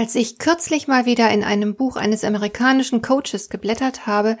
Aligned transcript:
Als 0.00 0.14
ich 0.14 0.38
kürzlich 0.38 0.88
mal 0.88 1.04
wieder 1.04 1.30
in 1.30 1.44
einem 1.44 1.74
Buch 1.74 1.96
eines 1.96 2.24
amerikanischen 2.24 3.02
Coaches 3.02 3.50
geblättert 3.50 4.06
habe, 4.06 4.38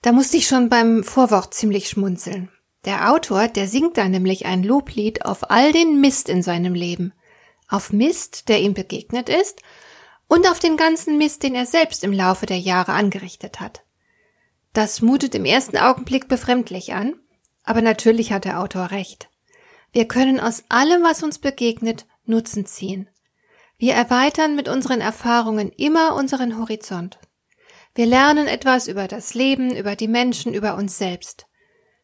da 0.00 0.10
musste 0.10 0.38
ich 0.38 0.46
schon 0.46 0.70
beim 0.70 1.04
Vorwort 1.04 1.52
ziemlich 1.52 1.90
schmunzeln. 1.90 2.48
Der 2.86 3.12
Autor, 3.12 3.48
der 3.48 3.68
singt 3.68 3.98
da 3.98 4.08
nämlich 4.08 4.46
ein 4.46 4.62
Loblied 4.62 5.26
auf 5.26 5.50
all 5.50 5.70
den 5.70 6.00
Mist 6.00 6.30
in 6.30 6.42
seinem 6.42 6.72
Leben. 6.72 7.12
Auf 7.68 7.92
Mist, 7.92 8.48
der 8.48 8.62
ihm 8.62 8.72
begegnet 8.72 9.28
ist, 9.28 9.60
und 10.28 10.48
auf 10.48 10.60
den 10.60 10.78
ganzen 10.78 11.18
Mist, 11.18 11.42
den 11.42 11.54
er 11.54 11.66
selbst 11.66 12.02
im 12.02 12.14
Laufe 12.14 12.46
der 12.46 12.58
Jahre 12.58 12.92
angerichtet 12.92 13.60
hat. 13.60 13.82
Das 14.72 15.02
mutet 15.02 15.34
im 15.34 15.44
ersten 15.44 15.76
Augenblick 15.76 16.26
befremdlich 16.26 16.94
an, 16.94 17.16
aber 17.64 17.82
natürlich 17.82 18.32
hat 18.32 18.46
der 18.46 18.60
Autor 18.60 18.92
recht. 18.92 19.28
Wir 19.92 20.08
können 20.08 20.40
aus 20.40 20.64
allem, 20.70 21.02
was 21.02 21.22
uns 21.22 21.38
begegnet, 21.38 22.06
Nutzen 22.24 22.64
ziehen. 22.64 23.10
Wir 23.78 23.94
erweitern 23.94 24.56
mit 24.56 24.68
unseren 24.68 25.00
Erfahrungen 25.00 25.70
immer 25.70 26.14
unseren 26.14 26.58
Horizont. 26.58 27.18
Wir 27.94 28.06
lernen 28.06 28.46
etwas 28.46 28.88
über 28.88 29.06
das 29.06 29.34
Leben, 29.34 29.74
über 29.76 29.96
die 29.96 30.08
Menschen, 30.08 30.54
über 30.54 30.76
uns 30.76 30.96
selbst. 30.98 31.46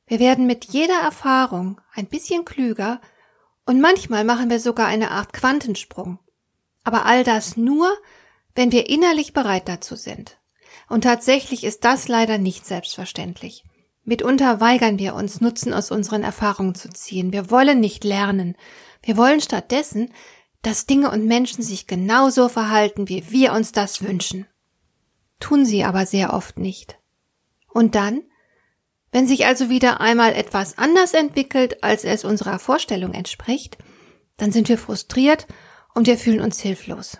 Wir 0.06 0.18
werden 0.18 0.46
mit 0.46 0.66
jeder 0.66 1.00
Erfahrung 1.00 1.80
ein 1.94 2.06
bisschen 2.06 2.44
klüger 2.44 3.00
und 3.64 3.80
manchmal 3.80 4.24
machen 4.24 4.50
wir 4.50 4.60
sogar 4.60 4.86
eine 4.86 5.10
Art 5.10 5.32
Quantensprung. 5.32 6.18
Aber 6.84 7.06
all 7.06 7.24
das 7.24 7.56
nur, 7.56 7.90
wenn 8.54 8.72
wir 8.72 8.90
innerlich 8.90 9.32
bereit 9.32 9.68
dazu 9.68 9.96
sind. 9.96 10.38
Und 10.88 11.04
tatsächlich 11.04 11.64
ist 11.64 11.84
das 11.84 12.08
leider 12.08 12.38
nicht 12.38 12.66
selbstverständlich. 12.66 13.64
Mitunter 14.04 14.60
weigern 14.60 14.98
wir 14.98 15.14
uns, 15.14 15.40
Nutzen 15.40 15.72
aus 15.72 15.90
unseren 15.90 16.24
Erfahrungen 16.24 16.74
zu 16.74 16.90
ziehen. 16.90 17.32
Wir 17.32 17.50
wollen 17.50 17.80
nicht 17.80 18.02
lernen. 18.02 18.56
Wir 19.00 19.16
wollen 19.16 19.40
stattdessen, 19.40 20.12
dass 20.62 20.86
Dinge 20.86 21.10
und 21.10 21.26
Menschen 21.26 21.62
sich 21.62 21.86
genauso 21.86 22.48
verhalten, 22.48 23.08
wie 23.08 23.30
wir 23.30 23.52
uns 23.52 23.72
das 23.72 24.02
wünschen. 24.02 24.46
Tun 25.40 25.66
sie 25.66 25.84
aber 25.84 26.06
sehr 26.06 26.32
oft 26.32 26.58
nicht. 26.58 26.98
Und 27.68 27.94
dann? 27.94 28.22
Wenn 29.10 29.26
sich 29.26 29.44
also 29.44 29.68
wieder 29.68 30.00
einmal 30.00 30.32
etwas 30.32 30.78
anders 30.78 31.12
entwickelt, 31.12 31.82
als 31.82 32.04
es 32.04 32.24
unserer 32.24 32.58
Vorstellung 32.58 33.12
entspricht, 33.12 33.76
dann 34.36 34.52
sind 34.52 34.68
wir 34.68 34.78
frustriert 34.78 35.46
und 35.94 36.06
wir 36.06 36.16
fühlen 36.16 36.40
uns 36.40 36.60
hilflos. 36.60 37.18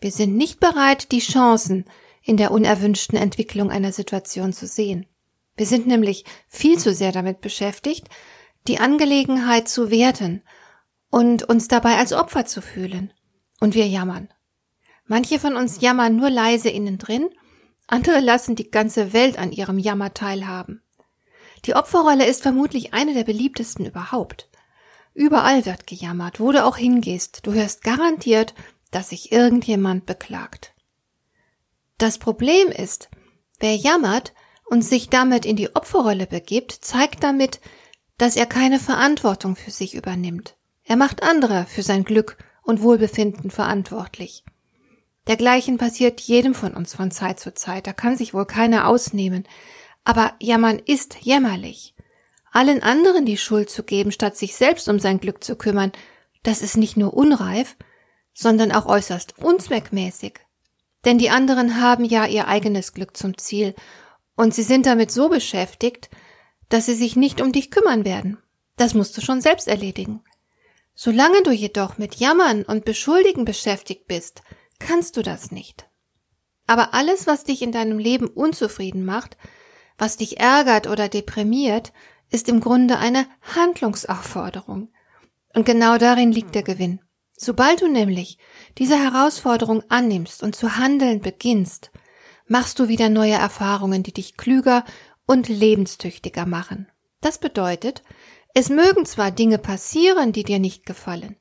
Wir 0.00 0.12
sind 0.12 0.36
nicht 0.36 0.60
bereit, 0.60 1.10
die 1.12 1.20
Chancen 1.20 1.86
in 2.22 2.36
der 2.36 2.52
unerwünschten 2.52 3.18
Entwicklung 3.18 3.70
einer 3.70 3.92
Situation 3.92 4.52
zu 4.52 4.66
sehen. 4.66 5.06
Wir 5.56 5.66
sind 5.66 5.86
nämlich 5.86 6.24
viel 6.48 6.78
zu 6.78 6.94
sehr 6.94 7.12
damit 7.12 7.40
beschäftigt, 7.40 8.08
die 8.68 8.78
Angelegenheit 8.78 9.68
zu 9.68 9.90
werten 9.90 10.42
und 11.12 11.42
uns 11.44 11.68
dabei 11.68 11.98
als 11.98 12.14
Opfer 12.14 12.46
zu 12.46 12.62
fühlen. 12.62 13.12
Und 13.60 13.74
wir 13.74 13.86
jammern. 13.86 14.28
Manche 15.04 15.38
von 15.38 15.54
uns 15.54 15.80
jammern 15.80 16.16
nur 16.16 16.30
leise 16.30 16.70
innen 16.70 16.98
drin, 16.98 17.28
andere 17.86 18.20
lassen 18.20 18.56
die 18.56 18.70
ganze 18.70 19.12
Welt 19.12 19.38
an 19.38 19.52
ihrem 19.52 19.78
Jammer 19.78 20.14
teilhaben. 20.14 20.82
Die 21.66 21.74
Opferrolle 21.74 22.26
ist 22.26 22.42
vermutlich 22.42 22.94
eine 22.94 23.12
der 23.12 23.24
beliebtesten 23.24 23.84
überhaupt. 23.84 24.48
Überall 25.12 25.66
wird 25.66 25.86
gejammert, 25.86 26.40
wo 26.40 26.50
du 26.50 26.64
auch 26.64 26.78
hingehst, 26.78 27.46
du 27.46 27.52
hörst 27.52 27.84
garantiert, 27.84 28.54
dass 28.90 29.10
sich 29.10 29.30
irgendjemand 29.30 30.06
beklagt. 30.06 30.74
Das 31.98 32.16
Problem 32.16 32.68
ist, 32.68 33.10
wer 33.60 33.76
jammert 33.76 34.32
und 34.64 34.82
sich 34.82 35.10
damit 35.10 35.44
in 35.44 35.56
die 35.56 35.76
Opferrolle 35.76 36.26
begibt, 36.26 36.72
zeigt 36.72 37.22
damit, 37.22 37.60
dass 38.16 38.34
er 38.34 38.46
keine 38.46 38.80
Verantwortung 38.80 39.56
für 39.56 39.70
sich 39.70 39.94
übernimmt. 39.94 40.56
Er 40.84 40.96
macht 40.96 41.22
andere 41.22 41.66
für 41.66 41.82
sein 41.82 42.04
Glück 42.04 42.36
und 42.62 42.82
Wohlbefinden 42.82 43.50
verantwortlich. 43.50 44.44
Dergleichen 45.28 45.78
passiert 45.78 46.20
jedem 46.20 46.54
von 46.54 46.74
uns 46.74 46.94
von 46.94 47.10
Zeit 47.10 47.38
zu 47.38 47.54
Zeit, 47.54 47.86
da 47.86 47.92
kann 47.92 48.16
sich 48.16 48.34
wohl 48.34 48.46
keiner 48.46 48.88
ausnehmen. 48.88 49.46
Aber 50.04 50.34
jammern 50.40 50.80
ist 50.84 51.16
jämmerlich. 51.20 51.94
Allen 52.50 52.82
anderen 52.82 53.24
die 53.24 53.38
Schuld 53.38 53.70
zu 53.70 53.82
geben, 53.82 54.12
statt 54.12 54.36
sich 54.36 54.56
selbst 54.56 54.88
um 54.88 54.98
sein 54.98 55.20
Glück 55.20 55.44
zu 55.44 55.56
kümmern, 55.56 55.92
das 56.42 56.60
ist 56.60 56.76
nicht 56.76 56.96
nur 56.96 57.14
unreif, 57.14 57.76
sondern 58.34 58.72
auch 58.72 58.86
äußerst 58.86 59.38
unzweckmäßig. 59.38 60.40
Denn 61.04 61.18
die 61.18 61.30
anderen 61.30 61.80
haben 61.80 62.04
ja 62.04 62.26
ihr 62.26 62.48
eigenes 62.48 62.92
Glück 62.92 63.16
zum 63.16 63.38
Ziel, 63.38 63.74
und 64.34 64.54
sie 64.54 64.62
sind 64.62 64.86
damit 64.86 65.10
so 65.10 65.28
beschäftigt, 65.28 66.10
dass 66.68 66.86
sie 66.86 66.94
sich 66.94 67.16
nicht 67.16 67.40
um 67.40 67.52
dich 67.52 67.70
kümmern 67.70 68.04
werden. 68.04 68.38
Das 68.76 68.94
musst 68.94 69.16
du 69.16 69.20
schon 69.20 69.40
selbst 69.40 69.68
erledigen. 69.68 70.22
Solange 70.94 71.42
du 71.42 71.50
jedoch 71.50 71.98
mit 71.98 72.16
Jammern 72.16 72.62
und 72.62 72.84
Beschuldigen 72.84 73.44
beschäftigt 73.44 74.06
bist, 74.06 74.42
kannst 74.78 75.16
du 75.16 75.22
das 75.22 75.50
nicht. 75.50 75.88
Aber 76.66 76.94
alles, 76.94 77.26
was 77.26 77.44
dich 77.44 77.62
in 77.62 77.72
deinem 77.72 77.98
Leben 77.98 78.28
unzufrieden 78.28 79.04
macht, 79.04 79.36
was 79.98 80.16
dich 80.16 80.38
ärgert 80.40 80.86
oder 80.86 81.08
deprimiert, 81.08 81.92
ist 82.30 82.48
im 82.48 82.60
Grunde 82.60 82.98
eine 82.98 83.26
Handlungsaufforderung. 83.54 84.92
Und 85.54 85.66
genau 85.66 85.98
darin 85.98 86.32
liegt 86.32 86.54
der 86.54 86.62
Gewinn. 86.62 87.00
Sobald 87.36 87.82
du 87.82 87.88
nämlich 87.88 88.38
diese 88.78 88.98
Herausforderung 88.98 89.82
annimmst 89.88 90.42
und 90.42 90.54
zu 90.54 90.76
handeln 90.76 91.20
beginnst, 91.20 91.90
machst 92.46 92.78
du 92.78 92.88
wieder 92.88 93.08
neue 93.08 93.34
Erfahrungen, 93.34 94.02
die 94.02 94.12
dich 94.12 94.36
klüger 94.36 94.84
und 95.26 95.48
lebenstüchtiger 95.48 96.46
machen. 96.46 96.88
Das 97.20 97.38
bedeutet, 97.38 98.02
es 98.54 98.68
mögen 98.68 99.06
zwar 99.06 99.30
Dinge 99.30 99.58
passieren, 99.58 100.32
die 100.32 100.42
dir 100.42 100.58
nicht 100.58 100.84
gefallen, 100.86 101.36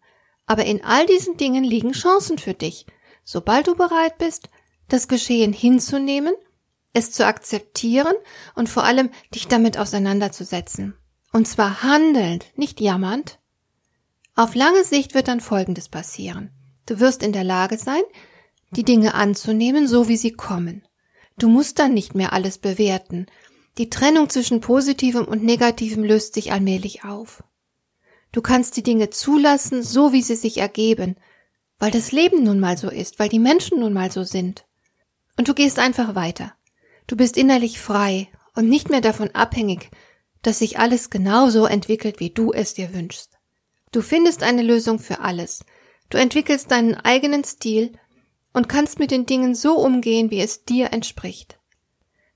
aber 0.45 0.65
in 0.65 0.83
all 0.83 1.05
diesen 1.05 1.37
Dingen 1.37 1.63
liegen 1.63 1.91
Chancen 1.93 2.37
für 2.37 2.53
dich, 2.53 2.85
sobald 3.23 3.67
du 3.67 3.75
bereit 3.75 4.17
bist, 4.17 4.49
das 4.87 5.07
Geschehen 5.07 5.53
hinzunehmen, 5.53 6.33
es 6.93 7.11
zu 7.11 7.25
akzeptieren 7.25 8.15
und 8.55 8.69
vor 8.69 8.83
allem 8.83 9.09
dich 9.33 9.47
damit 9.47 9.77
auseinanderzusetzen. 9.77 10.95
Und 11.31 11.47
zwar 11.47 11.83
handelnd, 11.83 12.45
nicht 12.55 12.81
jammernd. 12.81 13.39
Auf 14.35 14.55
lange 14.55 14.83
Sicht 14.83 15.13
wird 15.13 15.29
dann 15.29 15.39
Folgendes 15.39 15.87
passieren. 15.87 16.51
Du 16.85 16.99
wirst 16.99 17.23
in 17.23 17.31
der 17.31 17.45
Lage 17.45 17.77
sein, 17.77 18.03
die 18.71 18.83
Dinge 18.83 19.13
anzunehmen, 19.13 19.87
so 19.87 20.07
wie 20.09 20.17
sie 20.17 20.33
kommen. 20.33 20.85
Du 21.37 21.47
musst 21.47 21.79
dann 21.79 21.93
nicht 21.93 22.15
mehr 22.15 22.33
alles 22.33 22.57
bewerten 22.57 23.27
die 23.77 23.89
Trennung 23.89 24.29
zwischen 24.29 24.61
Positivem 24.61 25.25
und 25.25 25.43
Negativem 25.43 26.03
löst 26.03 26.33
sich 26.33 26.51
allmählich 26.51 27.03
auf. 27.03 27.43
Du 28.31 28.41
kannst 28.41 28.77
die 28.77 28.83
Dinge 28.83 29.09
zulassen, 29.09 29.83
so 29.83 30.13
wie 30.13 30.21
sie 30.21 30.35
sich 30.35 30.57
ergeben, 30.57 31.15
weil 31.79 31.91
das 31.91 32.11
Leben 32.11 32.43
nun 32.43 32.59
mal 32.59 32.77
so 32.77 32.89
ist, 32.89 33.19
weil 33.19 33.29
die 33.29 33.39
Menschen 33.39 33.79
nun 33.79 33.93
mal 33.93 34.11
so 34.11 34.23
sind. 34.23 34.65
Und 35.37 35.47
du 35.47 35.53
gehst 35.53 35.79
einfach 35.79 36.15
weiter. 36.15 36.53
Du 37.07 37.15
bist 37.15 37.37
innerlich 37.37 37.79
frei 37.79 38.29
und 38.55 38.69
nicht 38.69 38.89
mehr 38.89 39.01
davon 39.01 39.31
abhängig, 39.31 39.89
dass 40.41 40.59
sich 40.59 40.79
alles 40.79 41.09
genau 41.09 41.49
so 41.49 41.65
entwickelt, 41.65 42.19
wie 42.19 42.29
du 42.29 42.51
es 42.51 42.73
dir 42.73 42.93
wünschst. 42.93 43.37
Du 43.91 44.01
findest 44.01 44.43
eine 44.43 44.61
Lösung 44.61 44.99
für 44.99 45.19
alles. 45.19 45.65
Du 46.09 46.17
entwickelst 46.17 46.71
deinen 46.71 46.95
eigenen 46.95 47.43
Stil 47.43 47.93
und 48.53 48.69
kannst 48.69 48.99
mit 48.99 49.11
den 49.11 49.25
Dingen 49.25 49.55
so 49.55 49.77
umgehen, 49.77 50.29
wie 50.31 50.41
es 50.41 50.65
dir 50.65 50.91
entspricht. 50.93 51.57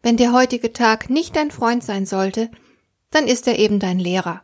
Wenn 0.05 0.17
der 0.17 0.33
heutige 0.33 0.71
Tag 0.71 1.09
nicht 1.09 1.35
dein 1.35 1.49
Freund 1.49 1.83
sein 1.83 2.05
sollte, 2.05 2.51
dann 3.09 3.25
ist 3.25 3.47
er 3.47 3.57
eben 3.57 3.79
dein 3.79 3.97
Lehrer. 3.97 4.43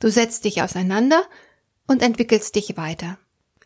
Du 0.00 0.10
setzt 0.10 0.44
dich 0.44 0.60
auseinander 0.60 1.22
und 1.86 2.02
entwickelst 2.02 2.56
dich 2.56 2.76
weiter. 2.76 3.16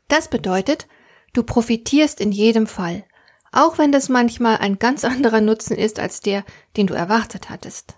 Das 0.09 0.29
bedeutet, 0.29 0.89
du 1.33 1.43
profitierst 1.43 2.21
in 2.21 2.33
jedem 2.33 2.67
Fall, 2.67 3.05
auch 3.51 3.79
wenn 3.79 3.93
das 3.93 4.11
manchmal 4.11 4.59
ein 4.59 4.79
ganz 4.79 5.05
anderer 5.07 5.41
Nutzen 5.41 5.75
ist 5.75 5.99
als 5.99 6.21
der, 6.21 6.45
den 6.77 6.87
du 6.87 6.93
erwartet 6.93 7.49
hattest. 7.49 7.95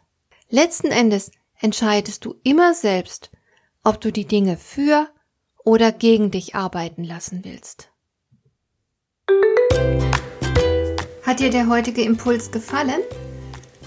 Letzten 0.49 0.93
Endes 0.93 1.33
entscheidest 1.59 2.25
du 2.25 2.37
immer 2.45 2.73
selbst, 2.73 3.33
ob 3.83 4.01
du 4.01 4.13
die 4.13 4.29
Dinge 4.29 4.57
für 4.57 5.09
oder 5.65 5.91
gegen 5.91 6.31
dich 6.31 6.55
arbeiten 6.55 7.03
lassen 7.03 7.41
willst. 7.43 7.91
Hat 11.25 11.41
dir 11.41 11.51
der 11.51 11.69
heutige 11.69 12.03
Impuls 12.03 12.53
gefallen? 12.53 13.01